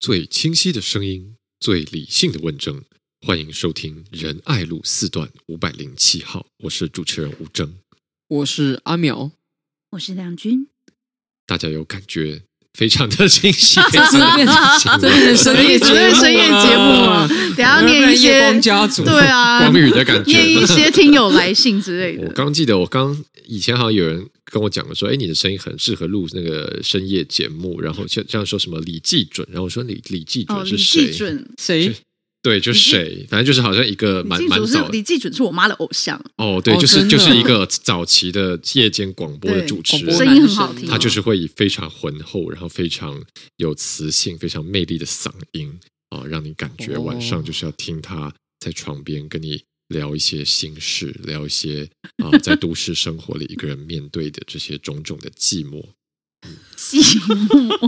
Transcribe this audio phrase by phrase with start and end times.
[0.00, 2.82] 最清晰的声音，最理性的问政，
[3.20, 6.46] 欢迎收听仁爱路四段五百零七号。
[6.60, 7.78] 我是主持人吴征，
[8.26, 9.32] 我是阿淼，
[9.90, 10.68] 我是梁军。
[11.44, 12.44] 大家有感觉？
[12.74, 17.28] 非常的清晰， 这是深夜节目，深夜节目啊！
[17.56, 22.26] 等下念一些光家族，对啊，光宇的感觉，念一些听友来信之类的。
[22.26, 23.16] 我刚记得，我刚
[23.46, 31.12] 以前好像有人跟我讲了，说，哎，你的声音很适合录那个深夜节目，然后像这样说什么李济准，然后我说李李济准是谁？
[31.58, 31.94] 谁？
[32.42, 34.88] 对，就是谁，反正就是好像一个蛮蛮早。
[34.88, 40.88] 李季准是我妈的偶像哦，对，就是就是一个早期的夜间广播的主持人，声音很好听。
[40.88, 43.22] 他就是会以非常浑厚，然后非常
[43.56, 51.86] 有磁性、非常魅力的嗓音啊，让你感觉晚上就是要听他在床边跟你聊一些心事，聊一些
[52.24, 55.84] 啊，在都市生活里一个人面对的这些种种的寂寞。
[56.80, 57.36] 寂寞，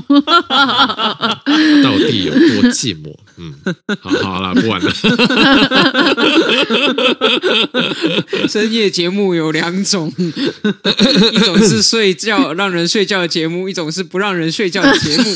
[1.83, 3.17] 到底有多寂寞？
[3.39, 3.55] 嗯，
[4.01, 4.93] 好好了，不玩了。
[8.47, 10.13] 深夜节目有两种，
[11.33, 15.35] 一种是睡觉让人睡觉的节目，一种是不让人睡觉的节目。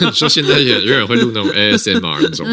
[0.00, 2.46] 你说现在也有人会录那种 ASMR 那种。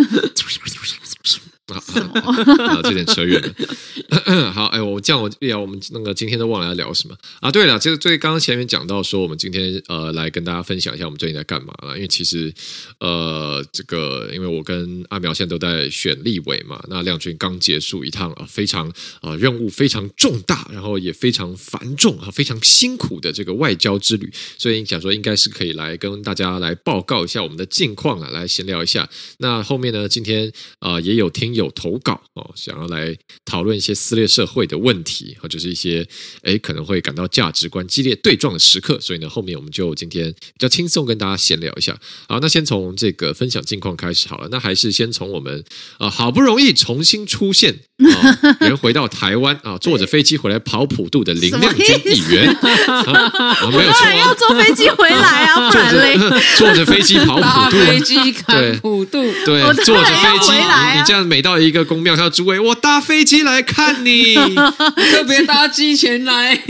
[1.76, 4.52] 啊，这点扯远了。
[4.52, 7.50] 好，哎，我这样我聊，我们那个今天都忘了要聊什么啊？
[7.52, 11.96] 对了，这个最刚刚前面讲到说，我们今天呃来跟大家分享一下我们最近在干嘛了。
[11.96, 12.54] 因为其实
[13.00, 29.10] 呃，这个因为我跟阿苗现在都在选立委嘛，那亮君刚结束一趟啊非常啊任务非常重大，然后也非常繁重啊非常辛苦的这个外交之旅，所以你想说应该是可以来跟大家来报告一下我们的近况啊，来闲聊一下。
[29.38, 31.61] 那后面呢，今天啊、也有听友。
[31.64, 36.06] 有投稿哦，想要来讨论一些撕裂社会的问题，或者是一些
[36.44, 41.96] 哎可能会感到价值观激烈对撞的时刻，所以呢，后面我们就今天比较轻松跟大家闲聊一下。
[42.28, 44.48] 好，那先从这个分享近况开始好了。
[44.52, 45.64] 那还是先从我们
[46.00, 56.18] 啊、呃、好不容易重新出现啊、呃，人回到台湾啊，坐着飞机回来跑普渡的林亮君议员啊，没有错，要坐飞机回来啊， 不然嘞，
[56.58, 60.52] 坐着飞机跑普渡，飞机看普渡，对，坐着飞机，
[60.98, 61.51] 你这样每到。
[61.52, 64.36] 到一个宫庙，他说：“诸位，我搭飞机来看你，
[65.12, 66.56] 特别搭机前来，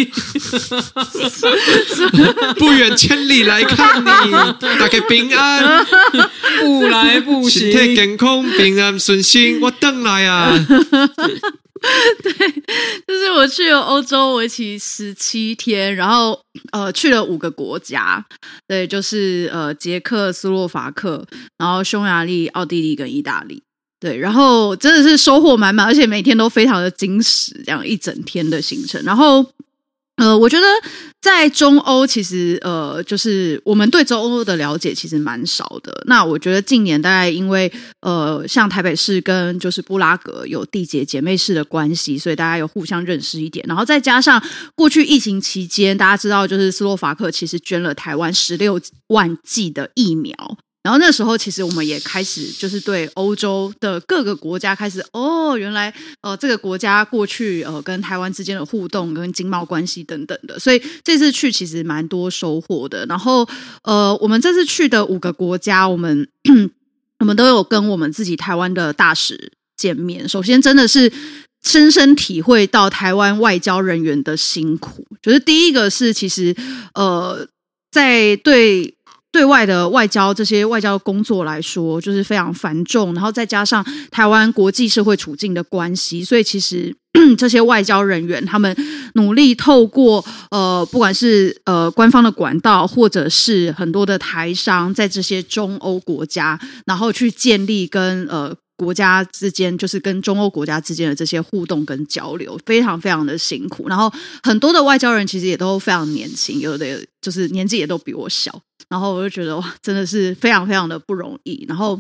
[2.57, 5.85] 不远千里来看你，大家平安，
[6.59, 10.51] 不来不行，身体健康，平安顺心，我等来啊。
[12.23, 12.31] ”对，
[13.07, 16.39] 就是我去了欧洲为期十七天，然后
[16.71, 18.23] 呃去了五个国家，
[18.67, 21.27] 对，就是呃捷克斯洛伐克，
[21.59, 23.61] 然后匈牙利、奥地利跟意大利。
[24.01, 28.99] 对，然后真的是收获满满，而且每天都非常的精实，这样一整天的行程。
[29.03, 29.45] 然后，
[30.15, 30.65] 呃，我觉得
[31.21, 36.03] 在中欧，其实呃，就是我们对中欧的了解其实蛮少的。
[36.07, 43.63] 那我觉得近年大概因为呃，像台北市跟就是布拉格有缔结姐妹市的关系，所以大家有互相认识一点。
[43.67, 50.33] 然后再加上过去疫情期间，大家知道就是斯洛伐克其实捐了台湾十六万剂的疫苗。
[50.83, 63.05] 然后那时候，其实我们也开始就是对欧洲的各个国家开始哦，原来呃这个国家过去呃跟台湾之间的互动跟经贸关系等等的，所以这次去其实蛮多收获的。
[63.05, 63.47] 然后
[63.83, 66.27] 呃，我们这次去的五个国家，我们
[67.19, 70.27] 我们都有跟我们自己台湾的大使见面。
[70.27, 71.13] 首先，真的是
[71.63, 75.05] 深深体会到台湾外交人员的辛苦。
[75.21, 76.55] 就是第一个是，其实
[76.95, 77.47] 呃
[77.91, 78.95] 在对。
[79.31, 86.95] 对外的外交这些外交工作来说，就是非常繁重，然后再加上台湾国际社会处境的关系，所以其实
[87.37, 88.75] 这些外交人员他们
[89.13, 98.55] 努力透过呃，不管是呃官方的管道，或者是很多的台商，在这些中欧国家，然后去建立跟呃。
[98.77, 103.87] 国家之间就是跟中欧国家之间的这些互动跟交流，非常非常的辛苦。
[103.87, 104.11] 然后
[104.41, 108.59] 很多的外交人其实也都非常年轻，有的就是年纪也都比我小。
[108.91, 111.65] 然后我就觉得哇，真的是非常非常的不容易。
[111.67, 111.99] 然后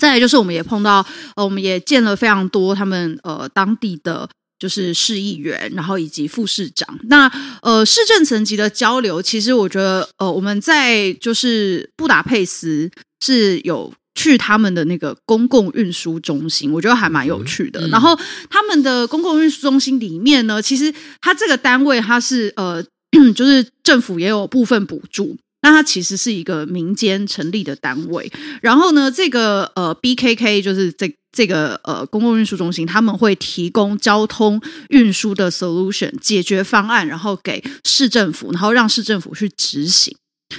[0.00, 1.04] 再来就是我们也碰到，
[1.36, 4.26] 呃，我们也见了非常多他们呃当地的
[4.58, 6.98] 就是市议员，然后以及副市长。
[7.08, 7.28] 那
[7.60, 12.90] 呃市政层级的交流，其实我觉得呃我们在就是布达佩斯
[13.20, 13.92] 是有。
[14.16, 17.80] 去他们的那个公共运输中心，我觉得还蛮有趣的。
[17.80, 18.16] 嗯、然后
[18.48, 22.80] 他们的公共运输中心里面呢，其实它这个单位它是呃，
[23.34, 28.30] 就是政府也有部分补助，那它其实是一个民间成立的单位。
[28.60, 40.14] 然后呢，这个呃 BKK 就是这这个呃公共运输中心，他们会提供交通运输的 solution 解决方案，然后给市政府，然后让市政府去执行。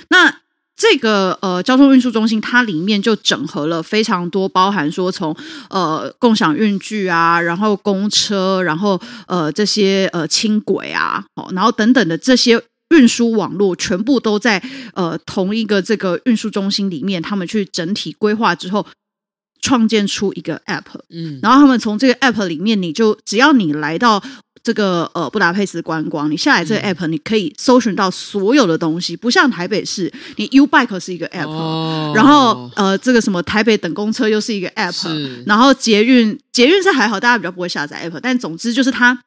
[0.10, 0.40] 那
[0.76, 5.38] 这个呃交通运输中心，它里面就整合了非常多，包含说从
[5.70, 12.60] 呃共享运具啊，然后公车，然后呃这些呃轻轨啊，哦，然后等等的这些
[12.90, 14.62] 运输网络，全部都在
[14.94, 18.86] 呃同一个这个运输中心里面，他们去整体规划之后。
[19.62, 24.22] 创建出一个 App，嗯，然后他们从这个 App 里面，你就只要你来到
[24.62, 39.20] 这个呃布达佩斯观光，你下载这个 App，你可以搜寻到所有的东西，不像台北市，你 U Bike 是一个 App，哦，然后呃这个什么台北等公车又是一个 App，然后捷运捷运是还好，大家比较不会下载 App，但总之就是它。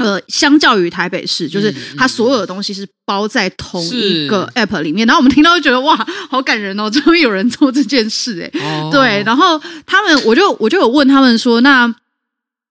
[0.00, 5.06] 呃，相较于台北市，就是它所有的东西是包在同一个 app 里面。
[5.06, 5.94] 然后我们听到就觉得哇，
[6.30, 8.60] 好感人哦，终于有人做这件事哎。
[8.60, 11.94] 哦、对，然后他们，我就我就有问他们说，那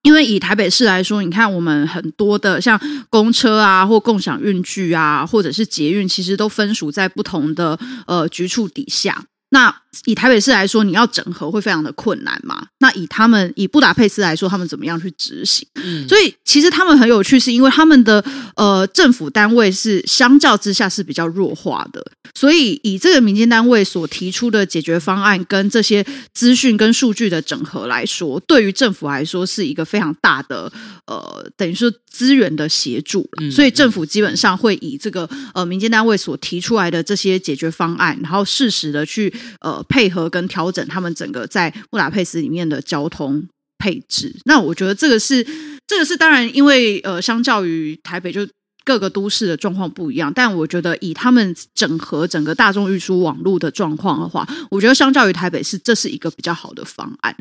[0.04, 2.80] 因为以台北市来说，你看我们很多的像
[3.10, 7.78] 公车啊，或共享运具啊，或者是捷运，其实都分属在不同的
[8.08, 9.26] 呃局处底下。
[9.52, 9.76] 那
[10.06, 12.68] 以台北市来说，你要整合会非常的困难嘛？
[12.78, 15.68] 那以他们以布达佩斯来说，他们怎么样去执行？
[15.76, 18.24] 嗯，所以其实他们很有趣，是因为他们的
[18.56, 22.06] 呃政府单位是相较之下是比较弱化的，
[22.36, 30.72] 所以以这个民间单位所提出的解决方案跟这些资讯跟数据的整合来说，对于政府来说是一个非常大的
[31.08, 33.28] 呃等于说资源的协助。
[33.52, 39.34] 所以政府基本上会以这个呃民间单位所提出来的这些解决方案，然后适时的去。
[39.62, 43.48] 呃，配合跟调整他们整个在布达佩斯里面的交通
[43.78, 45.46] 配置，那我觉得这个是
[45.88, 48.48] 这个是当然，因为呃，相较于台北，就
[48.84, 57.36] 各个都市的状况不一样，但我觉得以他们整合整个大众运输网络的状况的话，我觉得相较于台北是，这是一个比较好的方案。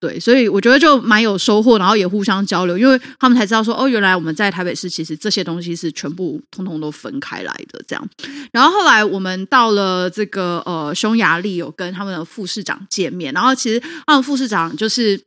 [0.00, 8.08] 对，所以我觉得就蛮有收获，然后也互相交流，因为他们才知道说，哦，原来我们在台北市其实这些东西是全部通通都分开来的这样。
[8.52, 15.20] 然后后来我们到了这个呃匈牙利，有跟他们的副市长见面，然后其实他们副市长就是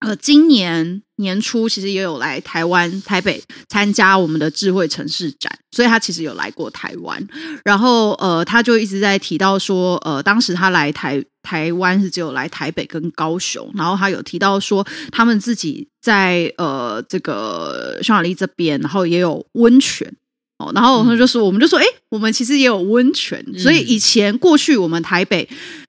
[0.00, 7.26] 呃今年年初其实也有来台湾台北参加我们的智慧城市展，所以他其实有来过台湾，
[7.64, 11.24] 然后呃他就一直在提到说，呃当时他来台。
[11.40, 20.14] 台湾是只有来台北跟高雄，然后他有提到说他们自己在呃这个匈牙利这边，然后也有温泉
[20.58, 25.48] 哦，然后他就说，我们就说，哎，我们其实也有温泉，所以以前过去我们台北。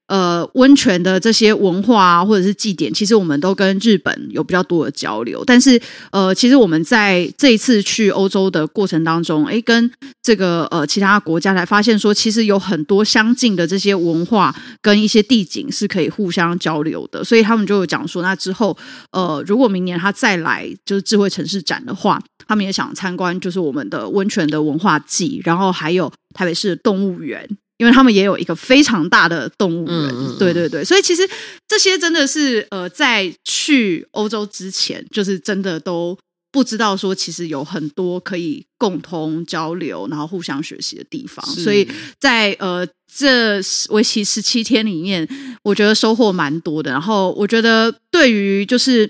[0.09, 5.44] 呃，温泉的这些文化啊，或者是祭典，其实我们都跟日本有比较多的交流。
[5.45, 5.79] 但是，
[6.11, 9.91] 呃，其实我们在这一次去欧洲的过程当中，诶，跟
[10.23, 17.23] 这个呃其他国家才发现说，其实有很多相近的这些文化跟一些地景是可以互相交流的。
[17.23, 18.75] 所以他们就有讲说，那之后，
[19.12, 27.47] 呃，如果明年他再来就是智慧城市展的话，他们也想参观，就是我们的温泉的文化祭，然后还有台北市的动物园。
[27.79, 31.27] 因为他们也有一个非常大的动物园，嗯、对对对，所以其实
[31.65, 36.17] 这些真的是呃，在去欧洲之前，就是真的都
[36.51, 41.45] 不知道说，其实有很多可以共同交流，然后互相学习的地方。
[41.45, 41.87] 所以
[42.19, 43.61] 在呃这
[43.91, 45.25] 为期十七天里面，
[45.63, 46.91] 我觉得收获蛮多的。
[46.91, 49.09] 然后我觉得对于就是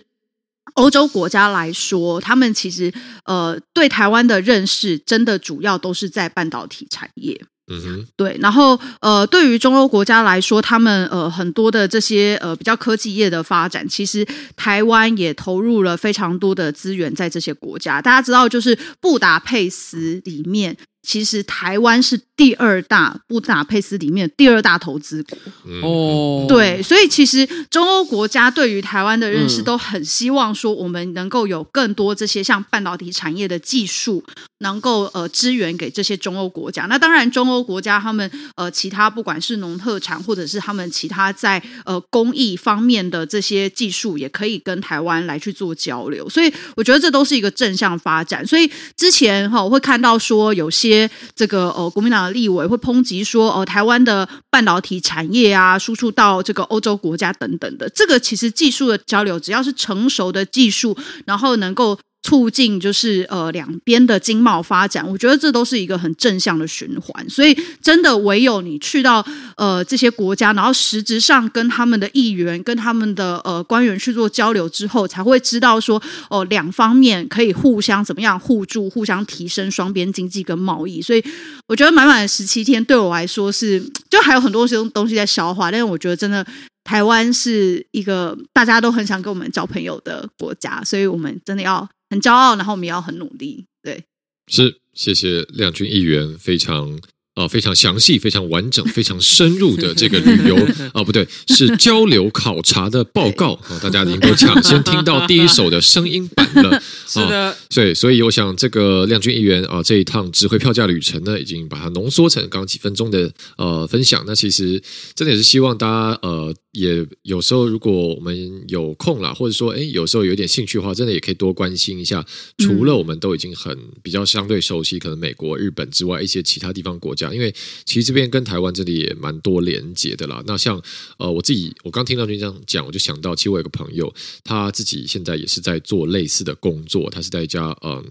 [0.76, 2.94] 欧洲国家来说，他们其实
[3.26, 7.42] 呃对台湾的认识，真的主要都是在半导体产业。
[7.70, 18.02] 嗯，对，然后呃，对于中欧国家来说，他们呃很多的这些呃比较科技业的发展，其实台湾也投入了非常多的资源在这些国家。
[18.02, 20.76] 大家知道，就是布达佩斯里面。
[21.02, 25.38] 其实台湾是第二大布达佩斯里面第二大投资国
[25.84, 34.24] 哦，对，所以其实中欧国家对于台湾的认识都很希望说，我们能够有更多这些像半导体产业的技术，
[34.60, 36.88] 能够呃支援给这些中欧国家。
[36.88, 46.28] 那当然，中欧国家他们呃其他不管是农特产或者是他们其他在呃工艺方面的这些技术，也可以跟台湾来去做交流。
[46.28, 48.44] 所以我觉得这都是一个正向发展。
[48.48, 50.80] 所以之前哈我会看到说有些。
[50.80, 61.98] 些这个呃，国民党立委会抨击说，哦、呃，台湾的半导体产业啊，输出到这个欧洲国家等等的，这个其实技术的交流，只要是成熟的技术，然后能够。
[62.22, 67.30] 促进就是呃两边的经贸发展，我觉得这都是一个很正向的循环。
[67.30, 81.02] 所以真的唯有你去到呃这些国家，然后实质上跟他们的议员、跟他们的呃官员去做交流之后，才会知道说哦、两方面可以互相怎么样互助、互相提升双边经济跟贸易。
[81.02, 81.24] 所以
[81.68, 86.46] 我觉得满满的十七天对我来说是就还有很多些东西在消化，但是我觉得真的
[86.90, 91.88] 台湾是一个大家都很想跟我们交朋友的国家，所以我们真的要。
[92.12, 93.66] 很骄傲，然后我们也要很努力。
[93.84, 94.04] 对，
[94.52, 97.00] 是谢谢亮君议员非常
[97.36, 100.56] 呃非常详细、非常完整、非常深入的这个旅游
[100.90, 106.82] 啊、呃，不对，是交流考察的报告啊、呃， 大家已经都抢先听到第一手的声音版了。
[107.06, 114.24] 是的，对、呃，所以我想这个亮君议员啊、呃，这一趟值回票价旅程呢，已经把它浓缩成刚刚几分钟的呃分享。
[114.26, 114.82] 那其实
[115.14, 116.52] 真的也是希望大家呃。
[116.72, 122.24] 也有时候，如果我们有空了，或者说，哎，有时候有点兴趣的话，真的也可以多关心一下。
[122.60, 127.52] 除了我们都已经很比较相对熟悉，可能美国、日本之外，一些其他地方国家，因为
[127.86, 130.44] 其实这边跟台湾这里也蛮多连接的啦。
[130.46, 130.80] 那像
[131.18, 138.06] 呃，我自己，我刚听到你这样讲，我就想到，其实我有个朋友，他自己现在也是在做类似的工作，他是在一家嗯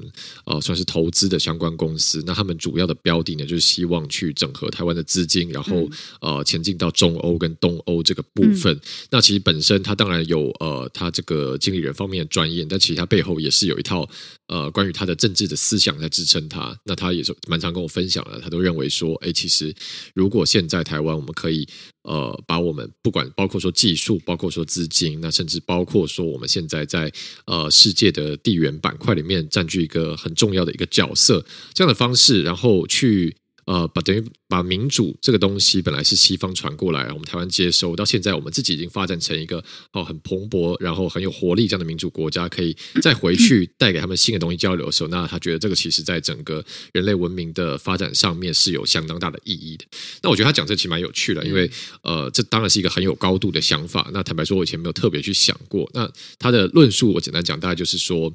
[0.47, 2.21] 呃算是投资的相关公司。
[2.27, 5.89] 那他们主要的标的呢，就是希望去整合台湾的资金，然后
[6.21, 8.48] 呃前进到中欧跟东欧这个部分。
[8.49, 14.09] 部分，那其实本身他当然有呃，他这个经理人方面的专业，但其实他背后也是有一套
[14.47, 16.77] 呃关于他的政治的思想在支撑他。
[16.85, 19.75] 那他也是蛮常跟我分享的，他都认为说，哎，其实
[20.15, 21.67] 如果现在台湾我们可以
[22.03, 27.13] 呃把我们不管包括说技术，包括说资金，那甚至包括说我们现在在
[27.47, 33.37] 呃世界的地缘板块里面占据一个很重要的一个角色，这样的方式，然后去。
[33.69, 49.85] 呃，把等于把民主这个东西本来是西方传过来，我们台湾接收到现在，我们自己已经发展成一个哦很蓬勃，然后很有活力这样的民主国家，可以再回去带给他们新的东西交流的时候，那他觉得这个其实在整个人类文明的发展上面是有相当大的意义的。
[50.23, 51.71] 那我觉得他讲这其实蛮有趣的，因为
[52.03, 54.09] 呃，这当然是一个很有高度的想法。
[54.15, 55.87] 那坦白说，我以前没有特别去想过。
[55.93, 58.33] 那他的论述，我简单讲，大概就是说，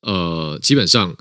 [0.00, 1.14] 呃，基本上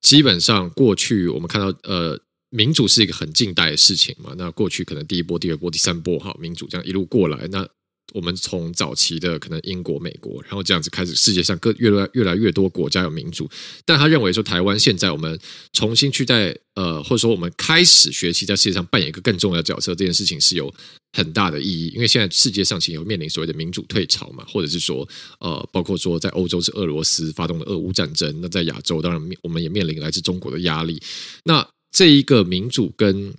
[0.00, 2.20] 基本上过去我们看到呃。
[2.50, 4.34] 民主是一个很近代的事情嘛？
[4.36, 7.68] 那过去可能第一波、第二波、第三波，哈，民主这样一路过来，那
[8.14, 13.46] 我们从早期的可能英国、美国，然后这样子开始，世界上各越来越来越多国家有民主。
[13.84, 15.38] 但他认为说，台湾现在我们
[15.74, 20.72] 重新去在呃，或者说我们开始学习在世界上扮演一个更重要的角色，这件事情是有
[21.12, 21.88] 很大的意义。
[21.88, 25.06] 因为现在世界上其实有面临所谓的民主退潮嘛，或者是说
[25.40, 30.98] 呃，包括说在欧洲是俄罗斯发动的俄乌战争，那在亚洲当然我们也面临来自中国的压力。
[31.44, 33.34] 那这一个民主跟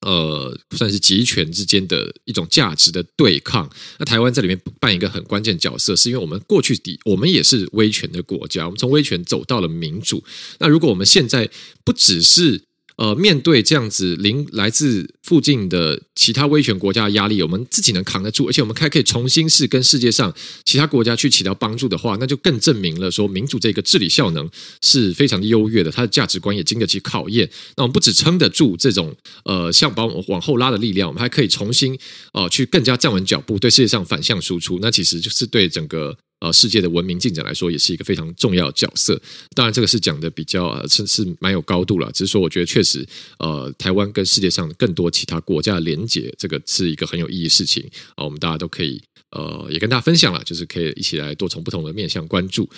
[0.00, 10.22] 呃算是集权之间的一种价值的对抗，那台湾在里面扮演一个很关键角色，是因为我们过去底我们也是威权的国家，我们从威权走到了民主。
[10.58, 11.48] 那如果我们现在
[11.84, 12.62] 不只是
[12.96, 20.34] 呃，面对这样子临来自附近的其他威权国家的压力，我们自己能扛得住，而且我们还可以重新是跟世界上
[20.64, 24.48] 其他国家去起到帮助的话，那就更证明了说民主这个治理效能
[24.80, 27.48] 是非常的优越的，它的价值观也经得起考验。
[27.76, 31.98] 那我们不只撑得住这种呃，像把我们往后拉的力量，我们还可以重新
[32.32, 34.78] 呃，去更加站稳脚步，对世界上反向输出。
[34.80, 36.16] 那其实就是对整个。
[36.40, 39.20] 呃，世界的文明进展来说，也是一个非常重要角色。
[39.54, 42.12] 当然，这个是讲的比较是是蛮有高度了。
[42.12, 43.06] 只是说，我觉得确实，
[43.38, 47.82] 呃，台湾跟世界上更多其他国家的连接，这个是一个很有意义的事情
[48.16, 48.24] 啊。
[48.24, 52.68] 我们大家都可以，呃，也跟大家分享了，就是可以一起来多从不同的面向关注。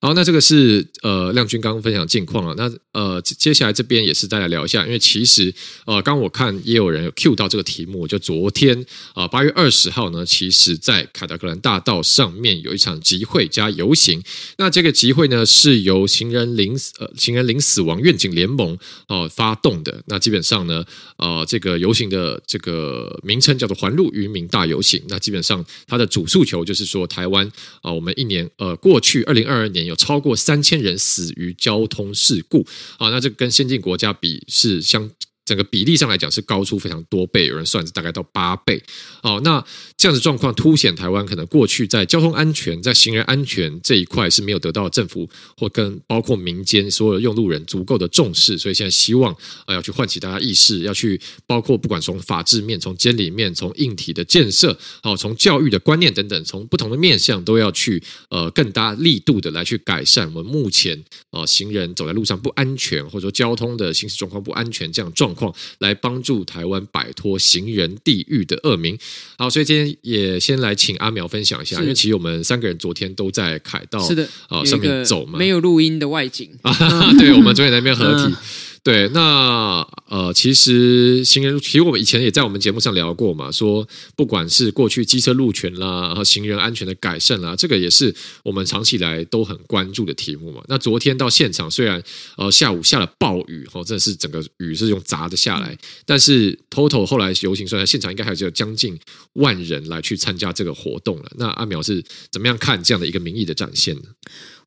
[0.00, 2.54] 好，那这个是呃亮君刚刚分享近况了。
[2.56, 5.52] 那呃接下来这边也是再来聊一下，因为其实
[5.86, 14.22] 呃刚我看也有人有 cue 到这个题目，就昨天啊八月二十号呢，其实在凯达格兰大道上面有一场集会加游行。
[14.58, 18.74] 那这个集会呢是由行人零呃行人零死亡愿景联盟
[19.08, 20.00] 哦、呃、发动的。
[20.06, 20.84] 那基本上呢
[21.16, 25.02] 呃这个游行的这个名称叫做环路渔民大游行。
[25.08, 27.44] 那基本上它的主诉求就是说台湾
[27.82, 29.87] 啊、我们一年呃过去二零二二年。
[29.88, 32.64] 有超过三千人死于交通事故
[32.98, 35.10] 啊，那这跟先进国家比是相。
[35.44, 38.82] 整个比例上来讲是高出非常多倍，有人算是大概到八倍。
[39.22, 39.64] 哦，那
[39.98, 49.34] 这样子状况凸显台湾可能过去在交通安全、在行人安全这一块是没有得到政府或跟包括民间所有的用路人足够的重视，所以现在希望
[49.66, 58.00] 啊要去唤起大家意识，要去包括不管从法治面、从监理面、从硬体的建设、好从教育的观念等等，从不同的面向都要去
[58.30, 60.96] 呃更大力度的来去改善我们目前
[61.30, 65.52] 啊行人走在路上不安全，或者说交通的行驶状况不安全这样状况。
[65.78, 68.98] 来帮助台湾摆脱行人地狱的恶名。
[69.36, 76.50] 好，所以今天也先来请阿苗分享一下，因为其实我们三个人昨天都在凯道是的啊上面走嘛，没有录音的外景。
[76.62, 76.72] 啊，
[77.18, 78.32] 对，我们昨天在那边合体。
[78.32, 78.36] 嗯
[78.82, 90.62] 对，那呃，其实行人，其实我们以前也在我们节目上聊过嘛，说不管是过去机车路权啦，然后行人安全的改善啦，这个也是我们长期以来都很关注的题目嘛。
[90.68, 92.02] 那昨天到现场，虽然
[92.36, 98.98] 呃下午下了暴雨，哦，真的是整个雨是用砸的下来，但是 total 后来游行虽然现场应该还是有将近
[99.34, 101.30] 万人来去参加这个活动了。
[101.36, 104.02] 那阿苗是怎么样看这样的一个民意的展现呢？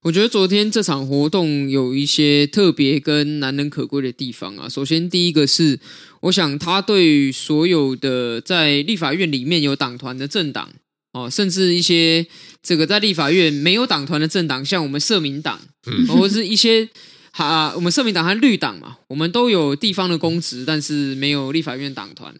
[0.03, 4.67] 我觉得昨天这场活动有一些特别跟难能可贵的地方啊。
[4.67, 5.79] 首先，第一个是，
[6.22, 10.72] 我想他对所有的在立法院里面有党团的政党
[11.13, 12.25] 哦，甚至一些
[12.63, 16.89] 这个在立法院没有党团的政党，像我们社民党，嗯，或者是一些
[17.31, 22.34] 哈，我们社民党和绿党嘛，我们都有地方的公职，但是没有立法院党团。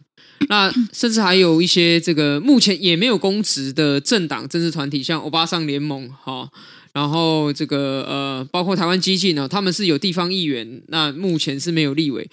[0.48, 6.32] 那 甚至还有一些这个目前也没有公职的政党、政治团体，像欧巴桑联盟哈。
[6.32, 6.50] 哦
[6.92, 12.28] 然后这个呃，包括台湾激进呢，他们是有地方议员，那目前是没有立委。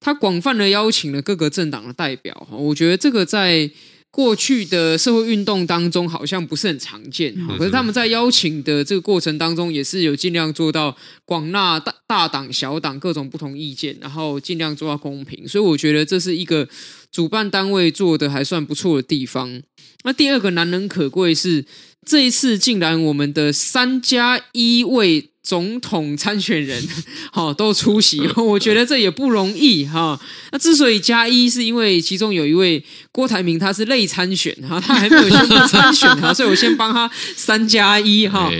[0.00, 3.70] 他广泛的邀请了各个政党的代表，我觉得这个在
[4.10, 7.34] 过去的社会运动当中好像不是很常见。
[7.58, 15.46] 可是他们在邀请的这个过程当中，也是有尽量做到广纳大大党、小党各种不同意见，然后尽量做到公平。
[15.46, 16.66] 所以我觉得这是一个
[17.12, 19.62] 主办单位做的还算不错的地方。
[20.04, 21.66] 那第二个难能可贵是。
[22.10, 26.82] 这一次竟然我们的三加一位总统参选人，
[27.30, 30.20] 好都出席， 我觉得这也不容易哈。
[30.50, 38.50] 那之所以加一，是因为其中有一位郭台铭他是类参选哈， 他还没有宣布参选哈，所以我先帮他三加一哈。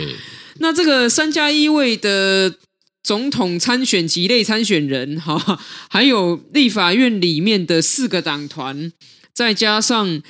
[0.59, 2.55] 那这个三加一位的
[3.03, 5.59] 总统参选及类参选人哈，
[5.91, 8.93] 还有立法院里面的四个党团，
[9.35, 10.23] 再加上。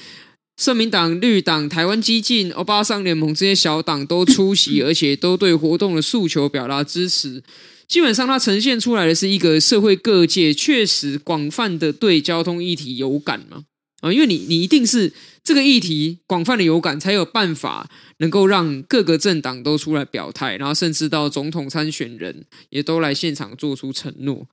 [0.60, 7.42] 社民党、绿党、台湾激进、欧巴桑联盟这些小党都出席，而且都对活动的诉求表达支持。
[7.88, 13.64] 基本上，它呈现出来的是一个社会各界确实广泛的对交通议题有感嘛？
[14.02, 15.10] 啊，因为你你一定是
[15.42, 17.88] 这个议题广泛的有感，才有办法
[18.18, 24.46] 能够让各个政党都出来表态，然后甚至到总统参选人也都来现场做出承诺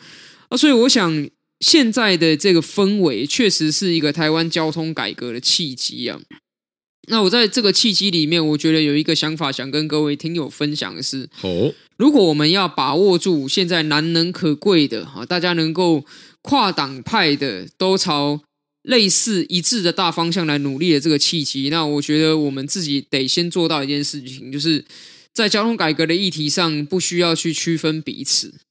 [0.47, 0.55] 啊。
[0.55, 1.29] 所以，我想。
[1.59, 6.19] 现在的这个氛围确实是一个台湾交通改革的契机啊。
[7.09, 16.03] 那我在这个契机里面，我觉得有一个想法想跟各位听友分享的是：哦，如果我们要把握住现在难能可贵的哈，大家能够
[16.41, 18.41] 跨党派的都朝
[18.83, 24.83] 类似一致的大方向来努力的这个契机，那我觉得我们自己得先做到一件事情，就是
[25.33, 28.66] 在交通改革的议题上，不需要去区分彼此啊。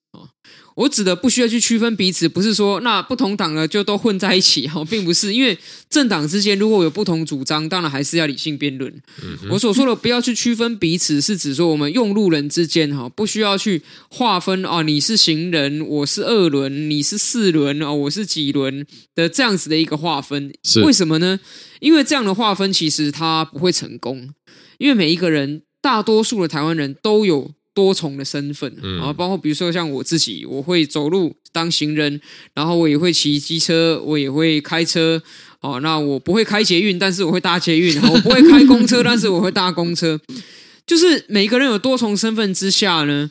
[0.77, 5.59] 我指的不需要去区分彼此，不是说那不同党呢就都混在一起哈， 并不是，因为
[5.89, 8.93] 政党之间如果有不同主张，当然还是要理性辩论。
[9.23, 20.53] 嗯、我所说的不要去区分彼此，是指说我们用路人之间哈，不需要去划分哦，你是行人，我是二轮，你是四轮哦，我是几轮的这样子的一个划分。
[20.63, 21.41] 是为什么呢？
[21.81, 24.29] 因为这样的划分其实它不会成功，
[24.77, 27.53] 因为每一个人，大多数的台湾人都有。
[27.77, 32.19] 多重的身份，然后包括比如说像我自己，我会走路当行人，
[32.55, 35.23] 然后我也会骑机车，我也会开车。
[35.61, 40.19] 哦，那我不会开捷运，但是我会搭捷运；我不会开公车，但是我会搭公车。
[40.87, 43.31] 就是每个人有多重身份之下呢，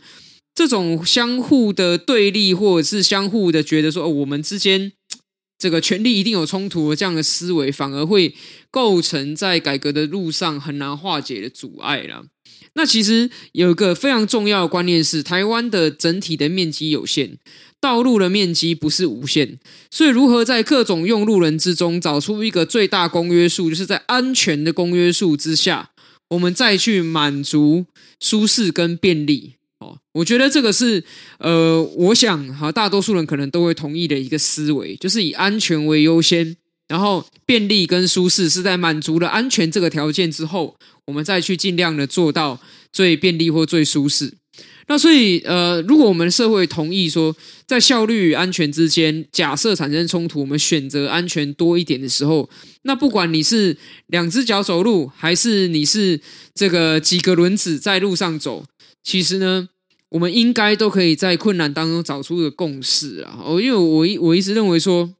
[0.53, 4.91] 这种相互的对立，或者是相互的觉得说，哦，我们之间
[5.57, 8.35] 这个权力一定有冲突的这样的思维，反而会
[8.69, 12.25] 构成在改革的路上很难化解的阻碍了。
[12.75, 17.37] 那其实有一个非常重要的观念是，台湾的整体的面积有限，
[17.79, 19.59] 道路的面积不是无限，
[19.89, 25.91] 所以如何在各种用路人之中找出一个最大公约数，就是在安全的公约数之下，
[26.29, 27.85] 我们再去满足
[28.19, 29.53] 舒适跟便利。
[29.79, 31.03] 哦，我觉得这个是
[31.39, 36.55] 呃，我想哈，大多数人可能都会同意的一个思维，就是以安全为优先，
[36.87, 40.75] 然后便利跟舒适是在满足了安全这个条件之后。
[41.07, 42.59] 我们再去尽量的做到
[42.91, 44.33] 最便利或最舒适。
[44.87, 47.35] 那所以，呃，如果我们社会同意说，
[47.67, 52.49] 在效率与安全之间，假设产生冲突，我们选择安全多一点的时候，
[52.81, 56.19] 那不管你是两只脚走路，还是你是
[56.55, 58.65] 这个几个轮子在路上走，
[59.03, 59.69] 其实呢，
[60.09, 63.37] 我们应该都可以在困难当中找出一个共识啊。
[63.45, 65.13] 哦，因为我一我一直认为说。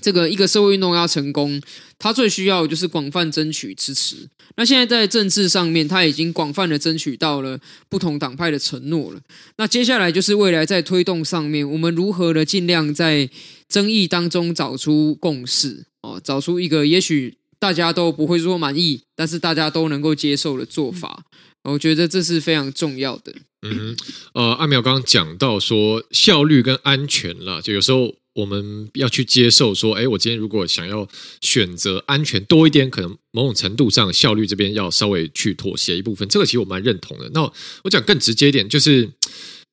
[0.00, 1.60] 这个一个社会运动要成功，
[1.98, 4.28] 它最需要的就是广泛争取支持。
[4.56, 9.20] 那现在在政治上面，它已经广泛的争取到了不同党派的承诺了。
[9.56, 13.28] 那接下来就是未来在推动上面，我们如何的尽量在
[13.68, 21.24] 争议当中找出共识哦，找出一个也许大家都不会说满意，但是大家都能够接受的做法。
[21.64, 23.34] 我觉得这是非常重要的。
[23.62, 23.96] 嗯，
[24.34, 28.14] 呃，阿苗刚刚讲到说效率跟安全了，就有时候。
[28.38, 31.08] 我们要去接受说，哎，我今天如果想要
[31.40, 37.28] 选择安全多一点，可能某种程度上效率这边要稍微去妥协一部分，这个其实我蛮认同的。
[37.34, 37.42] 那
[37.82, 39.10] 我讲更直接一点，就是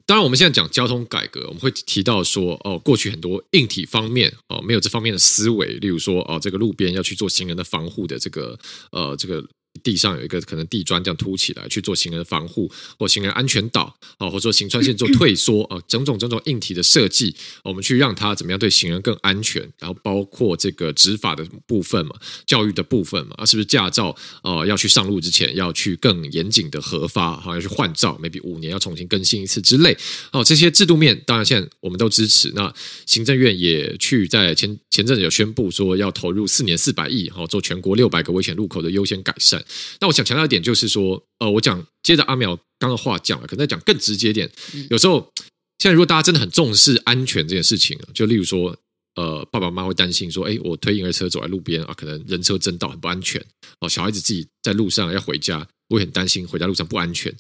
[0.08, 8.58] 当然我们现在讲交通改革，我们会提到说，哦，过去很多硬体方面哦没有这方面的思维，例如说，哦，这个路边要去做行人的防护的这个
[8.91, 9.47] 呃这个
[9.84, 29.98] 地上有一个可能地砖这样凸起来去做行人防护或行人安全岛啊，或者说行穿线做退缩啊，种种种种硬体的设计，我们去让它怎么样对行人更安全，然后包括这个执法的部分嘛，教育的部分嘛，啊，是不是驾照呃要去上路之前要去更严谨的核发，好要去换照，maybe 五年要重新更新一次之类，
[30.32, 32.52] 哦，这些制度面当然现在我们都支持。
[32.56, 32.74] 那
[33.06, 39.64] 行政院也去在前前阵子有宣布说要投入四年四百亿，好做全国六百个危险路口的优先改善。
[39.99, 44.49] 那我想强调一点，就是说，呃，我讲接着阿苗刚刚话讲了，可能再讲更直接一点。
[44.89, 45.32] 有时候，
[45.80, 48.75] 现在如果大家真的很重视安全这件事情，就例如说，
[49.15, 53.43] 呃，爸爸妈妈会担心说，哎，我推婴儿车走在路边啊，可能人车争道很不安全
[53.80, 53.89] 哦。
[53.89, 57.34] 小孩子自己在路上要回家，我也很担心回家路上不安全。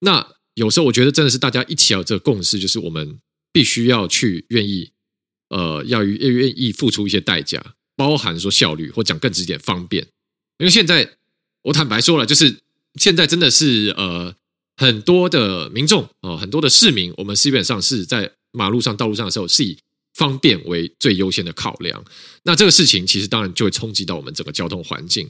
[0.00, 3.18] 那有时候我觉得真的是大家一起要有这个共识，就是我们
[3.52, 4.90] 必须要去愿意，
[5.48, 10.04] 呃，要愿愿意付出一些代价，包含说效率，或讲更直接点方便，
[10.58, 11.18] 因为现在。
[11.62, 12.60] 我坦白说了，就是
[12.96, 14.34] 现在真的是呃
[14.76, 19.78] 很多的民众哦，很多的市民，我们基本上是在马路上、道路上的时候，是以
[20.14, 22.04] 方便为最优先的考量。
[22.42, 25.28] 那这个事情其实当然就会冲击到我们整个交通环境。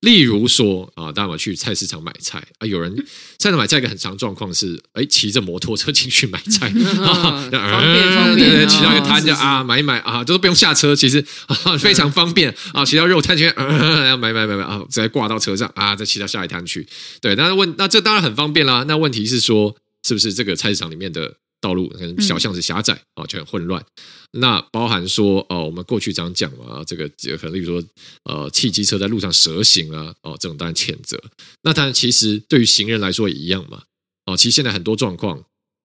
[0.00, 2.94] 例如说啊，大家去菜市场买菜啊，有人
[3.38, 16.88] 菜市场买菜一个很常状况是，哎，骑着摩托车进去买菜， 方便方便，骑到一个摊就啊买一买啊，都是不用下车，其实啊非常方便啊，骑到肉摊去啊买买买买啊，直接挂到车上啊，再骑到下一摊去。
[17.20, 18.84] 对，但是问那这当然很方便啦。
[18.88, 21.34] 那问题是说，是不是这个菜市场里面的？
[21.60, 23.84] 道路可能小巷子狭窄啊，就很混乱。
[24.32, 27.88] 那包含说哦，我们过去常讲嘛，这个可能例如说
[28.24, 31.20] 呃，汽机车在路上蛇行啊，哦，这种当然谴责。
[31.62, 33.82] 那当然，其实对于行人来说也一样嘛。
[34.26, 35.42] 哦，其实现在很多状况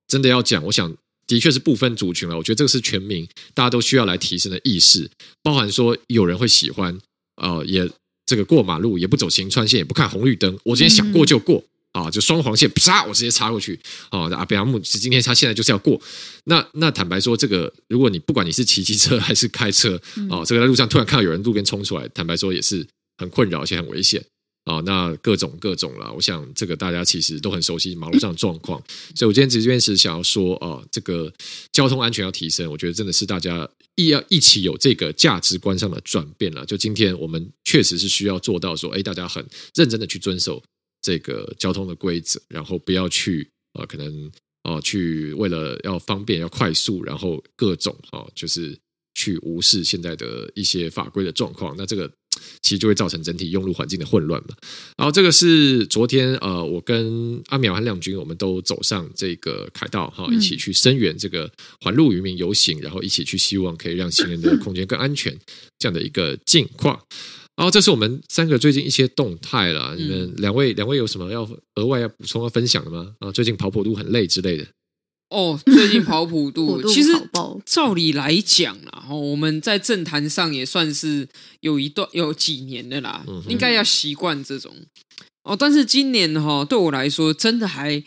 [0.08, 0.96] 真的要讲，我想
[1.28, 2.38] 的确是不分族群了。
[2.38, 5.10] 我觉得这个是全民大家都需要来提升的意识。
[5.42, 6.98] 包含说有人会喜欢
[7.42, 7.90] 呃，也
[8.26, 11.58] 这个过马路也不走行穿线，也不看红绿灯，我今天想过就过。
[11.58, 13.80] 嗯啊，就双黄线，啪，我直接插过去。
[14.12, 16.00] 哦，阿北阿木今天他现在就是要过。
[16.44, 19.98] 那那坦白说，这个如果你不管你是骑机车还是开车，
[20.30, 22.86] 哦，这个在路上突然看到有人路边冲出来，坦白说也是
[23.18, 24.22] 很困扰，而且很危险。
[24.66, 28.84] 啊，那各种各种了，我想这个大家其实都很熟悉马路上的状况。
[29.16, 31.32] 所以我今天这边是想要说，哦，这个
[31.72, 36.66] 交通安全要提升，我觉得真的是大家一要一起有这个价值观上的转变了。
[36.66, 40.62] 就今天我们确实是需要做到说，哎，大家很认真的去遵守。
[41.06, 44.26] 这个交通的规则，然后不要去呃，可能
[44.64, 48.76] 啊、呃，去为了要方便、要快速，然后各种啊，就是
[49.14, 51.76] 去无视现在的一些法规的状况。
[51.78, 52.12] 那这个
[52.64, 54.56] 其实就会造成整体用路环境的混乱嘛。
[54.98, 65.38] 然后这个是昨天呃，我跟阿苗和亮君，我们都走上这个凯道哈，一起去声援这个环路渔民游行，然后一起去希望可以让行人的 空间更安全
[65.78, 67.00] 这样的一个境况。
[67.56, 69.96] 然后这是我们三个最近一些动态了。
[69.96, 73.16] 你们两位两位有什么要额外要补充要分享的吗？
[73.20, 74.68] 啊，最近跑普渡很累之类的。
[75.30, 77.12] 哦，最近跑普渡，其实
[77.66, 81.28] 照理来讲啦，哦，我们在政坛上也算是
[81.62, 84.74] 有一段有几年的啦，应该要习惯这种。
[85.44, 88.04] 哦，但是今年哈，对我来说真的还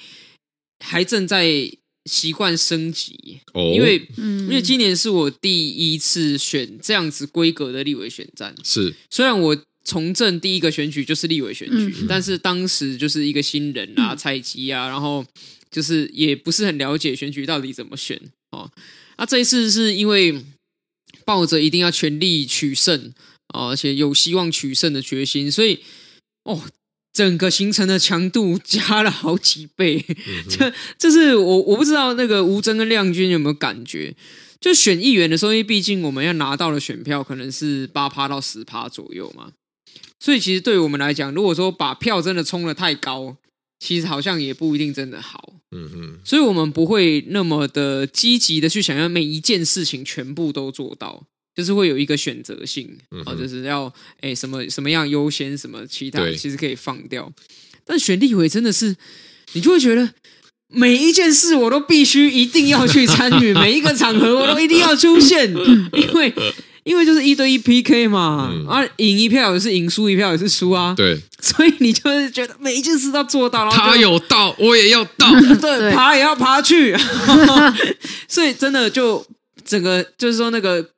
[0.84, 1.72] 还正在。
[2.08, 8.54] 习惯升级，因为、嗯、因为今年是我第一次选这样子规格的立委选战。
[8.64, 15.24] 是，虽然我从政第一个选举就是立委选举，嗯、但是当时就是一个新人啊，菜鸡啊，然后
[15.70, 18.70] 就是也不是很了解选举到底怎么选哦。
[19.18, 20.42] 那、啊、这一次是因为
[21.24, 23.12] 抱着一定要全力取胜
[23.48, 25.80] 啊，而且有希望取胜的决心，所以
[26.44, 26.62] 哦。
[27.18, 30.04] 整个行程的强度加了好几倍，
[30.48, 34.14] 这这是我我不知道那个吴峥跟亮君有没有感觉？
[34.60, 39.50] 就选议员的时候，因为毕竟我们要拿到的选票可能是八趴到十趴左右嘛，
[40.20, 43.36] 所以其实对于我们来讲，如果说把票真的冲的太高，
[43.80, 45.54] 其实好像也不一定真的好。
[45.72, 51.24] 嗯哼，所以我们不会那么的积极的去想要每一件事情全部都做到。
[51.58, 57.28] 就是会有一个选择性，嗯、哼就是要哎什么什么样优先，什么其他其实可以放掉。
[57.84, 58.94] 但选立委真的是，
[59.54, 60.08] 你就会觉得
[60.68, 65.50] 每一件事我都必须一定要去参与，每一个场合我都一定要出现，
[65.92, 66.32] 因为
[66.84, 70.94] 因为就是一对一 PK 嘛，嗯、啊赢一票也是赢，输一票也是输啊。
[70.96, 75.28] 对，所以你就是觉得每一件事都要做到，然后他有到我也要到，
[75.60, 76.96] 对，对爬也要爬去，
[78.28, 79.26] 所以真的就
[79.64, 80.88] 整个就是说那个。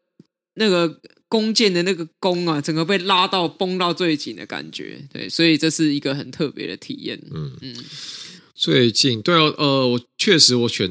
[0.60, 7.18] 那个弓箭的那个弓啊，整个被拉到绷到最紧的感觉，对，所以这是一个很特别的体验。
[7.32, 7.74] 嗯嗯，
[8.54, 10.90] 最近对哦，呃，我确实我选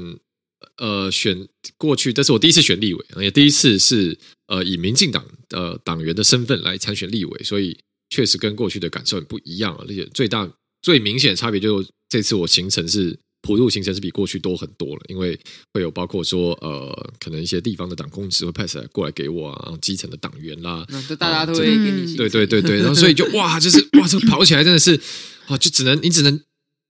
[0.78, 7.78] 呃选过去，但是我第一次选立委，也第一次是呃以民进党呃党员的身份来参选立委，所以
[8.10, 10.52] 确实跟过去的感受很不一样啊，而且最大
[10.82, 15.40] 最明显的差别就是这次我行程是普渡行程是比过去多很多了，因为
[15.74, 25.00] 会有包括说呃，可能一些地方的党公职会派来过来给我啊，然后基层的党员啦，那大家都会给你、嗯，对对对对，然后所以就哇，就是哇，这个跑起来真的是
[25.48, 26.40] 啊，就只能你只能。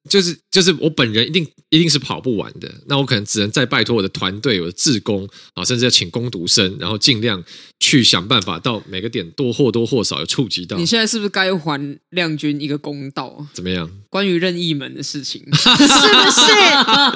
[0.09, 7.43] 就是就是我本人一定一定是跑不完的，那我可能只能再拜托我的团队、我的志工啊，甚至要请工读生，然后尽量
[7.79, 10.77] 去想办法到每个点多或多或少有触及到。
[10.77, 13.45] 你现在是不是该还亮君一个公道？
[13.53, 13.89] 怎么样？
[14.09, 16.51] 关于任意门的事情， 是不是？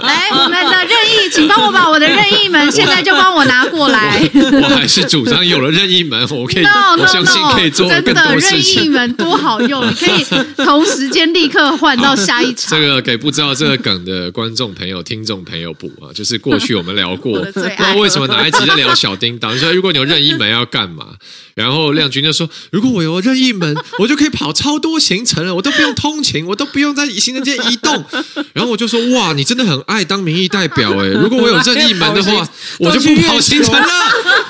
[0.06, 4.22] 来，我们的任意，请帮我把我的任意门现在就帮我拿过来。
[4.34, 8.84] 我，我还是主张有了任意门，我可以，no, no, no, 我相信可以做更多事情。
[8.84, 10.24] 任意门多好用，你可以
[10.64, 12.80] 同时间立刻换到下一场。
[12.80, 21.08] 这个给不知道这个梗的观众朋友、听众朋友补啊，就是过去我们聊过，不知道为什么哪一集在聊小叮当，说如果你有任意门要干嘛？
[21.56, 28.04] 然后亮君就说：“如果我有任意门， 我就可以跑超多行程了，我都不用通勤，我都不用在行人间移动。
[28.54, 32.48] ”然后我就说：“哇，你真的很爱当民意代表诶， 如果我有任意门的话，
[32.80, 33.88] 我就不跑行程了。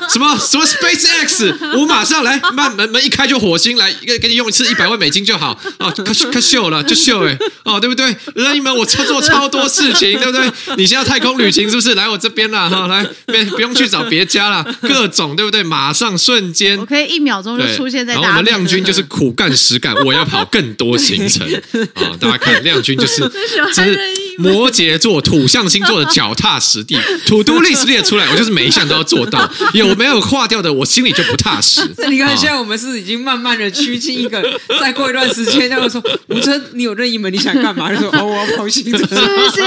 [0.10, 8.16] 什么什么 SpaceX，我马上来，慢门门一开就火星来，给给你用一次一百万美金就好啊，可可秀了就秀诶，哦，对不对？
[8.36, 10.52] 任意门我操作超多事情，对不对？
[10.78, 12.70] 你现在太空旅行是不是来我这边了？
[12.70, 15.64] 哈，来，别不用去找别家了，各种对不对？
[15.64, 18.14] 马上瞬间。”我可以一秒钟就出现在。
[18.14, 21.48] 然后我们亮君就是苦干实干， 我要跑更多行程
[21.94, 22.12] 啊！
[22.20, 23.22] 大家看亮君就是，
[23.74, 24.00] 就是
[24.38, 29.50] 摩羯座土象星座的脚踏实地，to do list 列出来，我就是每一项都要做到。
[29.74, 31.82] 有没有划掉的，我心里就不踏实。
[32.10, 34.42] 你看，现在我们是已经慢慢的趋近一个，
[34.82, 37.92] 再过一段时间，他会说吴尊，你有任意门，你想干嘛？
[37.94, 39.16] 就说哦，我要跑行程，是不
[39.56, 39.62] 是？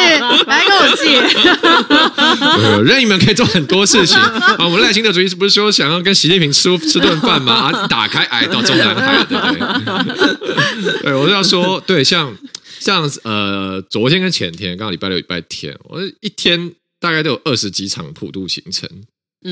[0.46, 1.22] 来跟我借。
[2.84, 4.56] 任意门可以做很多事情 啊！
[4.60, 7.20] 我们赖清德主席不是说想要跟习近平吃吃顿？
[7.20, 9.46] 饭嘛，啊，打开哎，到中南海，对不
[10.84, 11.02] 对？
[11.02, 12.36] 对，我就要说，对，像
[12.78, 18.88] 像呃，昨天跟前天，刚好礼拜六、礼拜天，我一天大概都有二十几场普渡行程。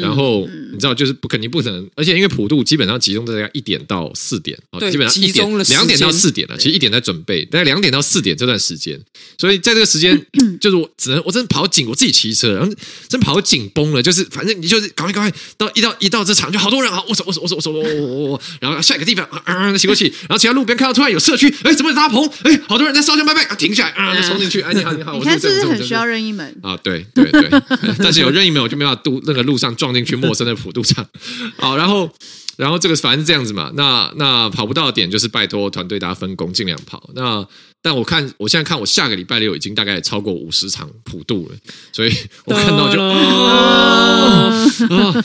[0.00, 6.56] 然后你知道，就是不肯定不可能，而且因为普渡基本上集中在大概一点到四点，对，基本上一点两点到四点了。
[6.56, 9.00] 其实一点在准备，大概两点到四点这段时间，
[9.38, 10.26] 所以在这个时间，
[10.60, 12.72] 就是我只能我真的跑紧，我自己骑车，然后
[13.08, 22.28] 真跑紧绷了，就是反正你就是赶快赶快到一到一到这场就好多人啊，我走我走我走我走我我我，然后下一个地方啊啊骑过去，然后骑到路边看到突然有社区，哎，怎么有大棚？
[22.42, 26.76] 哎，好多人在烧香拜拜啊，停下来啊，冲进去，哎，你好你好，你看是不是很需要任意门啊？
[26.82, 27.50] 对对对，
[27.98, 29.74] 但是有任意门我就没办法渡那个路上。
[29.84, 31.06] 撞进去陌生的普渡场，
[31.60, 32.10] 好，然后，
[32.56, 37.10] 然后这个反正是这样子嘛，那那跑不到的点就是拜托团队大家分工，尽量跑。
[37.14, 37.46] 那
[37.82, 41.56] 但我看我现在看我下个礼拜六已经大概超过五十场普渡了，
[41.92, 42.16] 所以
[42.46, 42.98] 我看到就，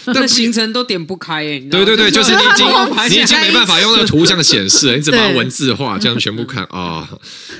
[0.13, 2.67] 但行程都点不开哎，对对对，就是你已经
[3.09, 7.07] 你已经没办法用那个图像显示了，你只把文字化，这样全部看啊，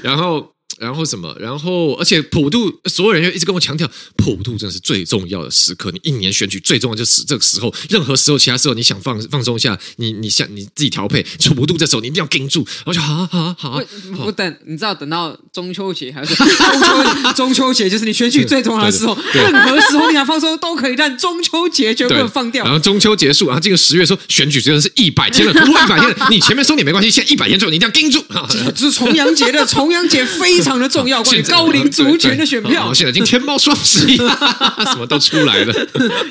[0.04, 0.52] 然后。
[0.80, 1.36] 然后什么？
[1.40, 5.92] 然后而且普渡，所有人又一直跟我强调，普渡真的是最重要的时刻。
[5.92, 11.26] 你一年选举最重要就是这个时候，任何时候，其他时候你想放放松一下，你你想你自己调配。
[11.56, 12.66] 普渡这时候你一定要盯住。
[12.86, 13.72] 我说好好好，
[14.18, 19.18] 我，我等你知道，等到中秋节还是中秋中秋节，就是你选举最重要的时候。
[19.34, 22.64] 任何时候你想放松都可以，但中秋节绝不能放掉。
[22.64, 28.24] 然后中秋结束，然后这个十月说选举真的是一百天了，突破一百天了，你前面松点没关系，现在一百天之后你一定要盯住。
[28.74, 30.69] 这是重阳节的重阳节非常。
[30.70, 32.94] 非常的重要，关于 高龄族群的选票。
[32.94, 34.18] 现在已经天猫双十一，
[34.86, 35.74] 什么都出来了。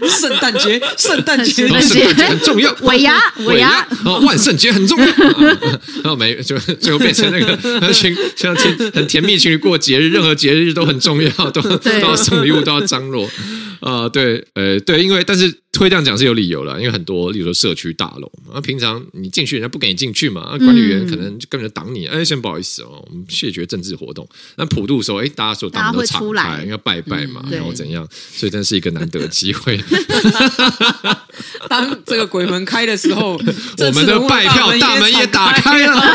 [0.09, 2.73] 圣诞节， 圣诞节，圣诞节很重要。
[2.83, 5.07] 尾牙，尾牙，哦，万圣节很重要。
[5.07, 13.29] 然后没，就最后变成那个群，像情很甜蜜情侣过节日，任何节日都很重要，都都要送礼物，都要张罗。
[13.81, 15.53] 啊，对，呃，对，因为但是。
[15.79, 24.29] 会这样讲是有理由了，因为很多，例如说社区大楼嘛，平常你进去，人家不给你进去嘛，管理员可能就根本就挡你，哎，先不好意思哦，我们谢绝政治活动。
[24.57, 29.79] 那普渡的时候，哎，大家说大家都敞开，因为拜拜嘛，然后怎样，所以真是一个难得的机会。
[31.69, 33.35] 当这个鬼门开的时候，
[33.79, 36.15] 我们的拜票大门也打开了，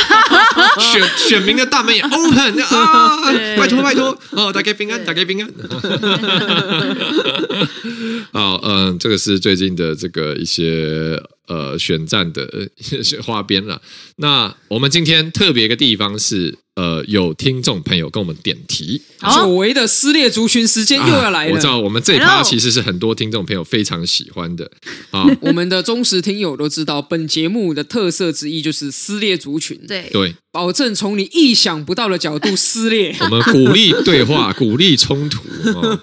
[0.91, 3.31] 选选民的大门也 open 啊！
[3.57, 5.53] 拜托拜托哦，打开平安，打开平安。
[8.33, 9.53] 好，嗯，这个是最。
[9.55, 12.69] 近的这个一些呃选战的
[13.23, 13.81] 花边了。
[14.17, 19.01] 那我们今天特别一个地方是呃有听众朋友跟我们点题，
[19.35, 21.53] 久违的撕裂族群时间又要来了。
[21.53, 24.69] 我知道我们这一趴其实是很多听众朋友非常喜欢的
[25.11, 25.25] 啊。
[25.41, 29.79] 我们的忠实听友都知道，本节目的特色之一就是撕裂族群。
[29.87, 30.35] 对对。
[30.53, 33.15] 保证从你意想不到的角度撕裂。
[33.21, 35.41] 我们鼓励对话，鼓励冲突，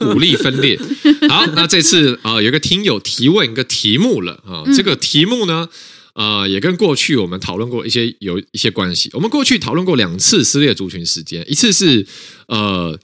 [0.01, 0.77] 鼓励分裂。
[1.29, 5.69] 好，那这次啊、呃，有个听友提问一个题目了啊，这个题目呢，
[6.15, 9.11] 呃，也跟过去我们讨论过一些有一些关系。
[9.13, 12.07] 我们过去讨论过两次撕裂族群时间，一次是
[12.49, 12.99] 呃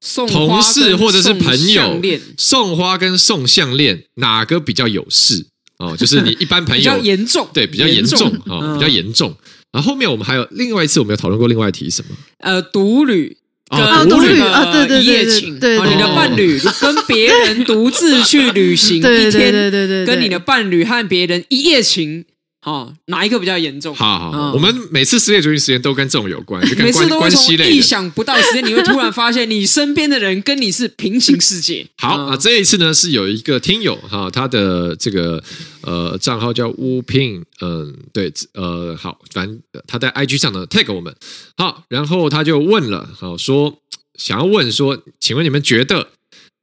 [0.00, 5.46] 送同事或者是朋友送送花跟送项链哪个比较有事
[5.78, 5.96] 哦？
[5.96, 9.36] 就是你一般朋友比较严重，对，比较严重啊、哦，比较严重。
[9.72, 12.16] 然后后面我们还有另外一次，我们有讨论过另外一题什么？
[12.38, 13.36] 呃，独旅。
[13.70, 22.24] 哦，独旅啊，对对对，一夜情，对，你的伴侣跟别人独自去旅行 一天，对对对，跟你的伴侣和别人一夜情。
[22.68, 23.94] 好，哪一个比较严重？
[23.94, 31.86] 好好，好，我们每次失恋族群时间都跟这种有关，每次都会从意想不到的时间，你会突然发现你身边的人跟你是平行世界。
[31.96, 35.42] 好啊，这一次呢是有一个听友哈，他的这个
[35.80, 41.14] 呃账号叫乌聘，嗯，对，呃，好，反正他在 IG 上呢 tag 我们，
[41.56, 43.78] 好，然后他就问了，好说
[44.18, 46.08] 想要问说，请问你们觉得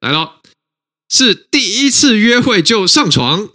[0.01, 0.33] 来了
[1.09, 3.49] 是第一次约会就上床？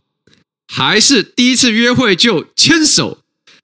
[0.73, 3.19] 还是第一次约会就牵手，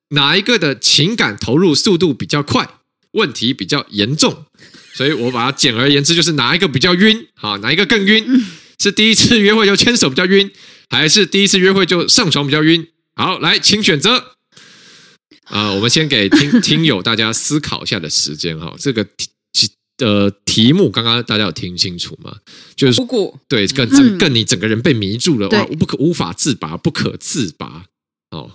[0.09, 2.69] 哪一个的情感投入速度比较快？
[3.13, 4.45] 问题比较严重，
[4.93, 7.29] 所以我把它简而言之就是哪一个比较晕？
[7.41, 8.45] 啊，哪一个更晕？
[8.83, 10.51] 是第一次约会就牵手比较晕，
[10.91, 12.89] 还是第一次约会就上床比较晕？
[13.15, 14.37] 好，来，请选择。
[15.45, 19.07] 啊、呃，我们先给听 听友大家思考一下的时间哈，这个。
[19.97, 22.37] 的题目刚刚大家有听清楚吗？
[22.75, 23.01] 就是
[23.49, 27.85] 对，更整更你整个人被迷住了，嗯、哇，不可无法自拔，不可自拔
[28.31, 28.51] 哦。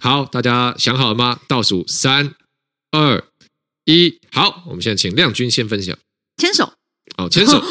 [0.00, 1.40] 好，大家想好了吗？
[1.48, 2.34] 倒数三
[2.90, 3.24] 二
[3.84, 5.96] 一，好，我们现在请亮君先分享。
[6.36, 6.72] 牵手，
[7.16, 7.62] 哦，牵手，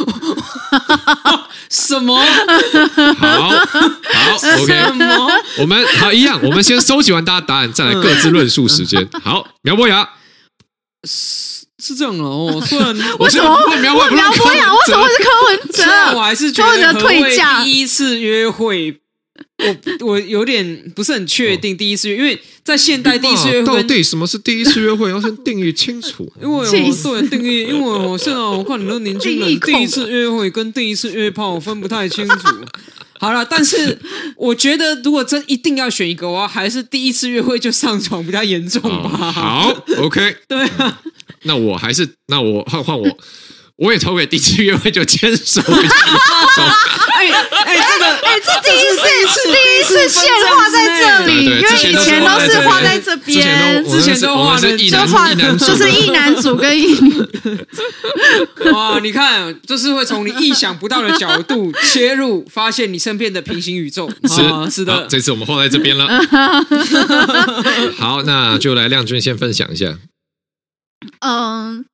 [1.70, 2.18] 什么？
[3.18, 4.74] 好 好，OK？
[5.60, 9.08] 我们好一样，我们先收集完大家答案，再来各自论述时间。
[9.22, 10.10] 好，苗博雅。
[11.84, 14.30] 是这样哦， 虽然为什么问苗博雅？
[14.74, 16.16] 为什么会是柯文哲？
[16.16, 17.62] 我还是觉得退价。
[17.62, 18.96] 第一次约会，
[20.00, 26.32] 我我有点不是很确定第一次约，因为在现代第一次约会到底什么是第一次约会， 要先定义清楚。
[26.42, 32.36] 因为我 对定义，因为我现在我看很多年轻人第一次约会跟第一次约炮我分不太清楚。
[33.20, 33.98] 好了，但是
[34.36, 39.32] 我觉得如果真一定要选一个的话，还是第一次约会就上床比较严重吧。
[39.32, 41.00] 好，OK，对啊。
[41.44, 43.06] 那我还是，那我换换我，
[43.78, 45.62] 我也投给第一次约会就牵手。
[47.16, 47.30] 哎
[47.66, 49.00] 哎，这个哎，这第一次
[49.46, 57.14] 第一次线画在这里，因为以前都是画在这边，之前都画的就画 就是一男主跟一女。
[58.74, 64.10] 哇，你看，就是会从你意想不到的角度切入，发现你身边的平行宇宙。
[64.28, 66.08] 是是的，这次我们画在这边了。
[67.98, 69.98] 好，那就来亮君先分享一下。
[71.24, 71.86] 嗯，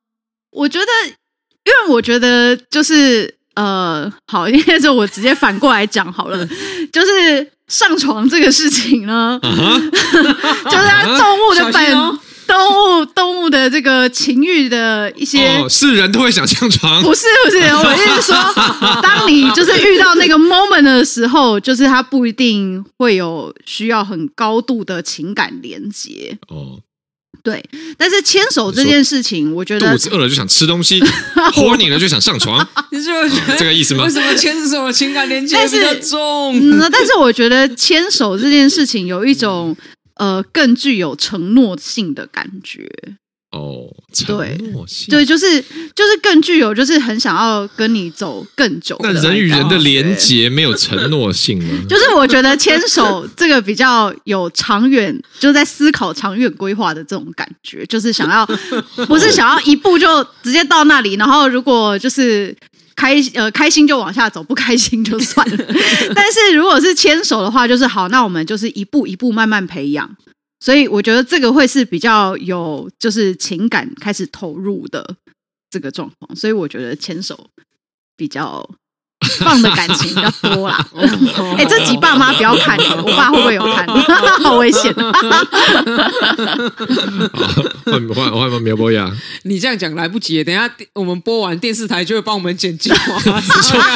[0.52, 6.48] 我觉得，因为我觉得就是呃，好， 因为就我直接反过来讲好了，
[6.92, 9.92] 就是上床这个事情呢，uh -huh.
[10.66, 18.36] 就是它动物的本、哦、动物动物的这个情欲的一些，哦、是人都会想上床，不是不是，我是说，
[19.04, 26.80] 当你就是遇到那个 moment 的时候，就是它不一定会有需要很高度的情感连接哦。
[27.40, 27.44] Oh.
[27.44, 27.64] 对，
[27.98, 31.00] 但是牵手这件事情，我觉得肚子饿了就想吃东西，
[31.56, 34.04] horny 了就想上床， 你是不是觉得、哦、这个意思吗？
[34.04, 36.54] 为什么牵手情感连接比较重？
[36.60, 39.76] 嗯，但是我觉得牵手这件事情有一种
[40.16, 42.90] 呃更具有承诺性的感觉。
[43.52, 43.90] 哦，
[44.28, 44.56] 对，
[45.10, 45.60] 对，就是
[45.96, 48.96] 就是更具有，就是很想要跟你走更久。
[49.02, 51.70] 那人与人的连结没有承诺性吗？
[51.90, 58.46] 就是我觉得牵手这个比较有长远，就在思考长远规划的这种感觉，就是想要
[59.08, 62.56] 不是想要一步就直接到那里，然后如果就是
[62.96, 65.66] 开呃开心就往下走，不开心就算了。
[66.14, 70.08] 但是如果是牵手的话，就是好，那我们就是一步一步慢慢培养。
[70.60, 75.16] 所以我觉得这个会是比较有就是情感开始投入的
[75.70, 77.50] 这个状况，所以我觉得牵手
[78.18, 78.70] 比较
[79.40, 80.86] 放的感情比较多啦。
[81.58, 83.88] 哎、欸，这集爸妈不要看，我爸会不会有看？
[84.44, 84.94] 好危险！
[87.86, 89.12] 换换换换苗博雅，
[89.44, 92.92] 你这样讲来不及，等一下我们播完电视台就会帮我们剪辑。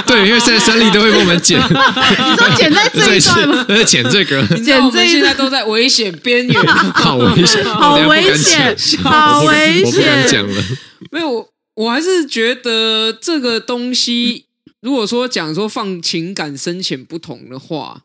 [0.06, 1.60] 对，因为现在三立都会帮我们剪。
[1.60, 3.66] 你说剪在这一段吗？
[3.68, 9.86] 在剪这个，剪这现在都在危险边缘，好危险，好危险，好危险。
[9.86, 10.64] 我不敢讲了。
[11.12, 14.45] 没有，我还是觉得这个东西。
[14.84, 18.02] 如果说讲说放情感深浅不同的话，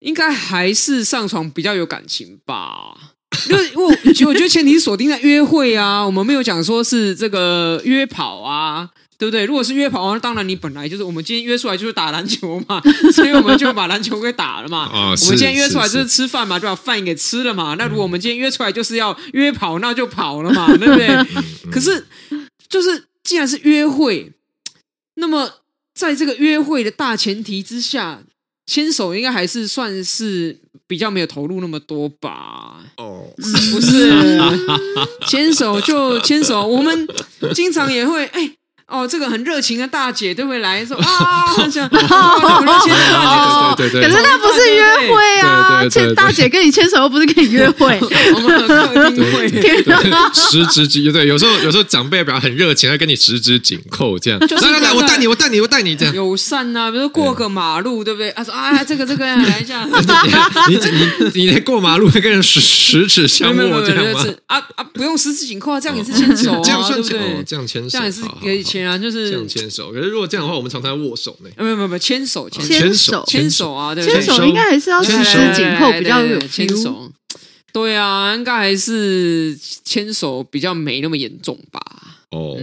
[0.00, 3.14] 应该还是上床比较有感情吧？
[3.48, 3.84] 因为我
[4.26, 9.44] 我觉得前提是锁定在约会啊，我们没有讲说是这个约跑啊，对不对？
[9.44, 12.82] 如果是约跑，那当然你本来就是我们今天约出来就是打篮球嘛，
[13.14, 14.78] 所以我们就把篮球给打了嘛。
[14.86, 17.76] 啊，我们今天约出来就是吃饭嘛，就把饭给吃了嘛。
[17.78, 21.08] 那如果我们今天约出来就是要约跑，那就跑了嘛，对不对？
[21.70, 22.06] 可是
[22.68, 24.32] 就是既然是约会，
[25.14, 25.50] 那么
[25.98, 28.22] 在这个约会的大前提之下，
[28.66, 30.60] 牵手应该还是算是。
[30.86, 32.82] 比较没有投入那么多吧？
[32.96, 34.10] 哦，不是，
[35.28, 37.06] 牵手就牵手，我们
[37.54, 38.56] 经常也会哎。
[38.88, 42.90] 哦，这个很热情的大姐都会来说 啊，很想牵大姐，
[43.76, 44.82] 对对对，可是那不是约
[45.12, 49.46] 会啊，牵大姐跟你牵手又不是跟你约会，我们客厅会，
[50.32, 58.32] 十指紧，对，有时候有时候长辈表很热情，要跟你十指紧扣这样，来来来，我带你，我带你，我带你这样，友善呐，比如说过个马路，对不对？
[58.34, 59.84] 他说啊，这个这个来一下，
[60.66, 64.24] 你你你连过马路会跟人十十指相握这样吗？
[64.46, 67.44] 啊啊，不用十指紧扣啊，这样也是牵手啊，这样算对不对？
[67.46, 68.77] 这样牵手，这样也是可以牵。
[68.86, 69.92] 啊，就是这样牵手。
[69.92, 71.50] 可是如果这样的话，我们常常握手呢。
[71.56, 77.10] 没有没有没有，牵手牵手牵手啊，对，牵手应该还是要十指紧扣比较有牵手。
[77.72, 81.80] 对啊，应该还是牵手比较没那么严重吧。
[82.30, 82.58] 哦，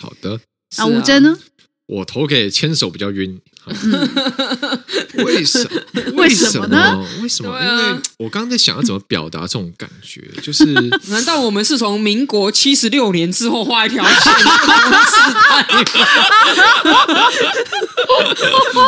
[0.00, 0.40] 好的。
[0.78, 1.38] 那吴真呢？
[1.86, 3.40] 我投给牵手比较晕。
[5.24, 6.02] 为什么？
[6.14, 6.98] 为什么呢？
[7.22, 7.60] 为什么？
[7.60, 10.64] 因为我刚刚在想要怎么表达这种感觉，就是
[11.08, 14.14] 难道我们是从民国七十六年之后画一条线？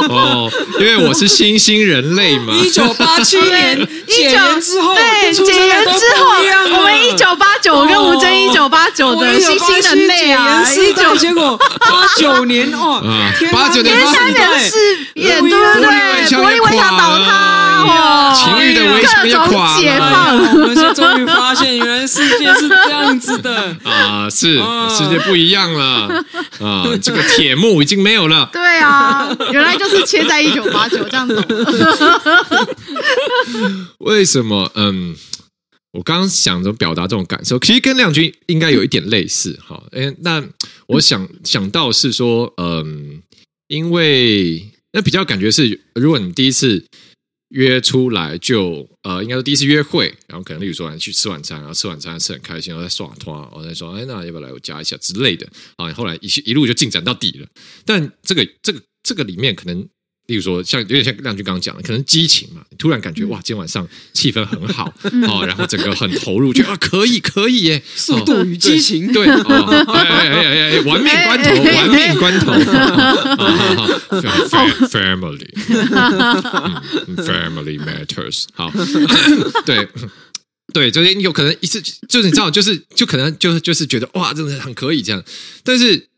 [0.09, 0.51] 哦，
[0.81, 2.55] 因为我是新兴人类嘛。
[2.55, 6.27] 一九八七年解严之后，对，解严之后，
[6.77, 13.01] 我们一九八九，我跟吴尊一九八九的新兴人类啊，一九结果八九年哦，
[13.53, 13.93] 八九年。
[14.69, 14.77] 是
[15.15, 15.49] 也对不
[15.81, 15.89] 对？
[16.33, 24.29] 玻璃围墙倒塌哦，情欲的围墙也垮解放，我们终于发现，原来世界是这样子的 啊！
[24.31, 24.57] 是
[24.89, 26.25] 世界不一样了
[26.61, 26.87] 啊！
[27.03, 28.49] 这个铁幕已经没有了。
[28.53, 31.45] 对啊，原来就是切在一九八九这样子。
[33.99, 34.71] 为什么？
[34.75, 35.15] 嗯，
[35.93, 39.83] 我刚刚想着表达这种感受，其实跟亮君应该有一点类似哈。
[39.93, 40.43] 哎，那
[40.87, 43.12] 我想想到是说，嗯。
[43.73, 46.85] 因为那比较感觉是，如果你第一次
[47.49, 55.91] 约出来就呃，应该说第一次约会，然后可能例如说去吃晚餐，然后吃晚餐吃很开心，然后在耍拖，然后再说哎，那要不要来我家一下之类的啊？
[55.95, 57.49] 后来一一路就进展到底了。
[57.87, 59.89] 但这个这个这个里面可能。
[60.33, 64.91] 例如说，像有点像亮君刚刚讲的，可能激情嘛，突然感觉哇，今天晚上气氛很好
[65.28, 72.51] 哦，然后整个很投入，觉得啊可以可以耶， 速度与激情，对， 哎哎哎哎，玩命关头，玩命关头
[74.89, 78.72] ，family，family matters，好，
[79.66, 79.87] 对
[80.72, 85.22] 对，就是有可能一次，就是你知道，就是就可能就是就是觉得哇，真的很可以这样，
[85.62, 86.09] 但是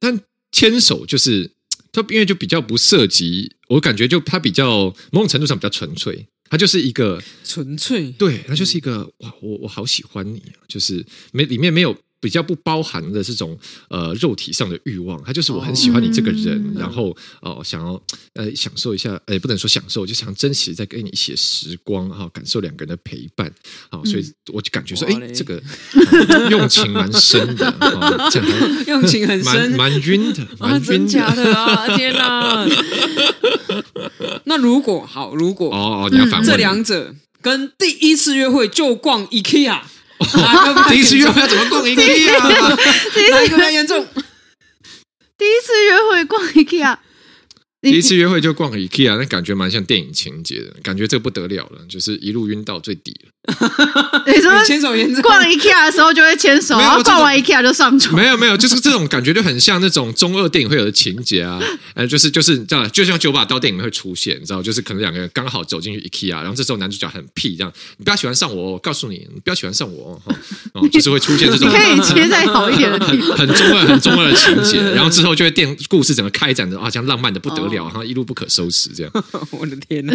[0.00, 0.18] 但
[0.52, 1.50] 牵手就是。
[1.90, 11.96] 它因为就比较不涉及，我感觉就它比较某种程度上比较纯粹，它就是一个纯粹，对，它就是一个哇，我我好喜欢你，就是没里面没有。
[12.20, 13.56] 比较不包含的这种
[13.88, 18.00] 呃肉体上的欲望，他就是我很喜欢你这个人，然后哦想要
[18.34, 23.52] 呃享受一下，呃不能说享受，就想珍惜在跟你一起的时光哈，感受两个人的陪伴，
[23.90, 25.62] 好，所以我就感觉说，哎，这个
[26.50, 27.72] 用情蛮深的，
[28.30, 28.48] 这样
[28.88, 32.66] 用情很深，蛮晕的，蛮真假的啊，天哪！
[34.44, 36.48] 那如果好，如果哦哦，你要反问。
[36.48, 39.82] 这两者跟第一次约会就逛 IKEA。
[40.90, 41.96] 第一次约会要怎么逛 IKEA
[43.14, 43.20] 第？
[43.24, 44.06] 一个比较严重？
[45.36, 46.98] 第一次约会逛 IKEA。
[47.80, 53.30] 第一次约会就逛 IKEA，那感觉蛮像电影情节的，感觉这不得了了，就是一路晕到最底了。
[54.26, 58.14] 你说牵手牵手，逛 IKEA 的时候就会牵手，然后逛完 IKEA 就上床。
[58.14, 61.58] 没有没有，就是这种感觉就很像那种中二电影会有的情节啊，
[61.94, 70.34] 呃，就是就是这样，就像九把刀电影会出现，你知道，就是可能两个人刚好走进去 IKEA，然后这时候男主角很屁这样，你不要喜欢上我，我告诉你，你不要喜欢上我哈，
[70.74, 79.12] 哦，就是会出现这种可以切在好一点的地方， 很中二很中二的情节，然后之后就会电故事整个开展的啊，像浪漫的不得了，然后一路不可收拾这样。
[79.50, 80.14] 我的天哪！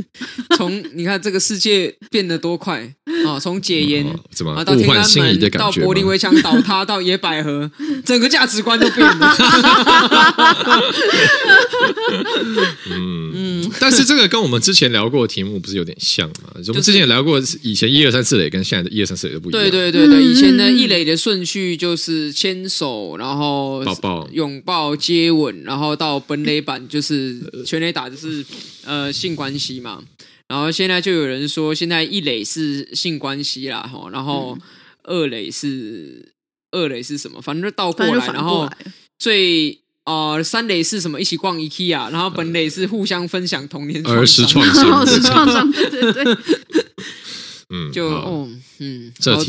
[0.56, 2.80] 从你看这个世界变得多快
[3.26, 3.38] 啊！
[3.40, 7.70] 从解严啊到天安门，到柏林围墙倒塌，到野百合，
[8.04, 9.36] 整个价值观都变了。
[12.90, 16.52] 嗯嗯，但是这个跟我们之前聊过的题目不是有点像吗？
[16.68, 19.62] 我们之前也聊过，以前一二三四垒跟现在的一二三四垒都不一样。
[19.62, 27.36] 对对对对，以前的一垒的顺序就是牵手，然后抱抱、拥抱、接吻，然后到本垒板就是
[27.66, 28.44] 全垒打，就是
[28.84, 30.02] 呃性关系嘛。
[30.48, 34.56] 然后现在就有人说，现在一垒是性关系啦，哈，然后
[35.02, 36.32] 二垒是
[36.70, 37.40] 二垒是什么？
[37.42, 38.70] 反正就倒过来，然后
[39.18, 41.20] 最呃三垒是什么？
[41.20, 46.36] 一起逛 IKEA，然后本垒是互相分享童年儿时创伤，儿时创伤， 对对对。
[47.74, 48.46] 嗯，就哦，
[48.80, 49.42] 嗯，找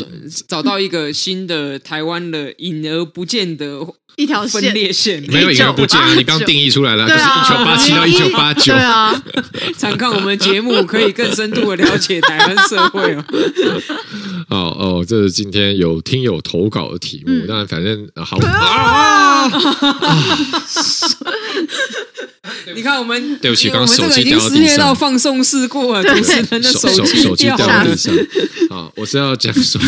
[0.47, 3.85] 找到一个新的台湾的隐而不见的
[4.15, 6.13] 一条分裂线，没有隐而不见啊！
[6.15, 8.73] 你刚定义出来了，就是一九八七到一九八九。
[8.73, 9.23] 对啊，
[9.77, 13.25] 常看我们节目可以更深度的了解台湾社会哦。
[14.49, 18.37] 哦哦，这是今天有听友投稿的题目，当然反正好。
[22.75, 28.13] 你看我们，对不起，刚刚手机掉到地上，放送事故了，主持人的手机手机掉到地上。
[28.69, 29.79] 啊，我是要讲说，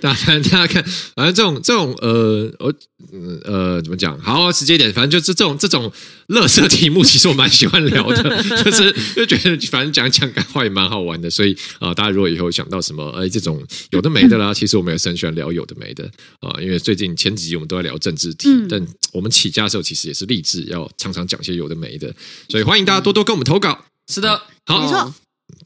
[0.00, 0.84] 大家大家看，
[1.14, 2.72] 反正这种这种呃，我
[3.44, 4.18] 呃怎么讲？
[4.20, 5.90] 好，直接点，反正就是这种这种
[6.28, 16.04] 乐色题目，其实我蛮喜欢聊的， 就是就觉得反正讲讲干话也蛮好玩的，所以啊，大家如果以后想到什么哎这种有的没的啦，其实我们也是很喜欢聊有的没的
[16.40, 22.14] 啊，因为最近前几集我们都在聊政治题，但我们起家的时候其实也是立志要常常讲些有的没的，
[22.48, 23.84] 所以欢迎大家多多跟我们投稿。
[24.06, 25.14] 是的，好，没错。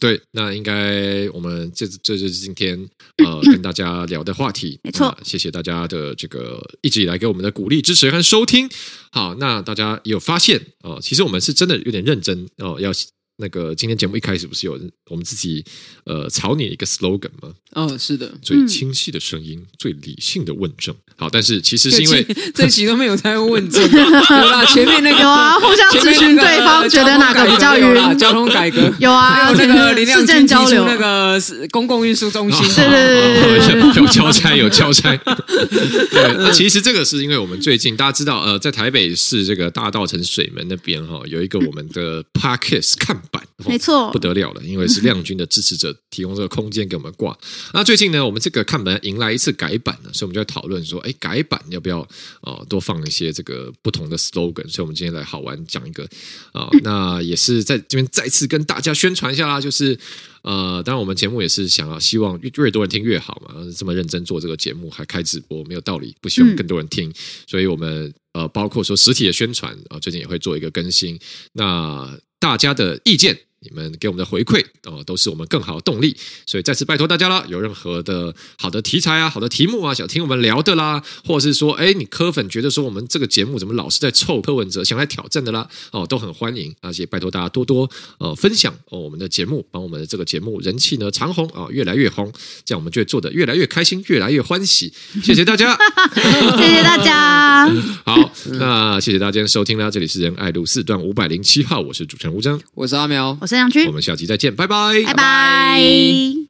[0.01, 2.78] 对，那应该我们这这就是今天
[3.24, 4.78] 呃跟大家聊的话题。
[4.84, 8.68] 没错，谢谢大家的这个一直以来给我们的鼓励、支持和收听。
[9.11, 12.92] 好，那大家有发现哦、呃，其实我们是真的有点认真哦、呃，要。
[13.41, 14.76] 那个今天节目一开始不是有
[15.09, 15.64] 我们自己
[16.05, 17.53] 呃草拟一个 slogan 吗？
[17.72, 20.93] 哦，是的，最清晰的声音，最理性的问政。
[21.16, 24.64] 好，但是其实是因为这期都没有在问政， 对吧？
[24.66, 28.18] 前面那个有啊，互相咨询对方，觉得哪个比较晕？
[28.18, 35.16] 交通改革有啊，还有那个林亮君交流那个公共运输中心， 对对对有交差有交差。
[35.16, 43.20] 对，那其实这个是因为我们最近大家知道，呃，在台北市这个大道城水门那边哈，有一个我们的 Podcast 看。
[43.65, 47.37] 版没错，不得了了，因为是 亮君的支持者提供这个空间给我们挂。
[47.75, 52.01] 那最近呢，我们这个看门迎来一次改版了，所以我们就在讨论说，哎，改版要不要
[52.41, 54.69] 啊、呃，多放一些这个不同的 slogan？
[54.69, 56.05] 所以，我们今天来好玩讲一个
[56.53, 59.99] 啊、呃， 那也是在这边再次跟大家宣传一下啦，就是
[60.43, 67.13] 呃，当然我们节目也是想要希望越越多人听越好嘛，这么认真做这个节目还开直播，没有道理不希望更多人听，
[67.49, 71.19] 所以我们呃，包括说实体的宣传啊、呃，最近也会做一个更新。
[71.55, 76.17] 那大家的意见，你们给我们的回馈哦，都是我们更好的动力。
[76.47, 86.75] 所以再次拜托大家了，有任何的好的题材啊、好的题目啊，想听我们聊的啦，或者是说，哎，你科粉觉得说我们这个节目怎么老是在臭柯文哲，想来挑战的啦，哦，都很欢迎。
[86.81, 92.33] 而且拜托大家多多呃分享哦我们的节目，帮我们的这个节目人气呢长红啊，越来越红，
[92.65, 94.93] 这样我们就会做的越来越开心，越来越欢喜。
[95.23, 95.77] 谢谢大家，
[96.57, 97.69] 谢谢大家。
[98.07, 103.37] 好，那谢谢大家今天收听啦，这里是仁爱路四段五百零七号，我是主持人吴峥，我是阿苗。
[103.41, 103.57] 我是
[103.87, 106.47] 我们下期再见，拜拜，拜拜。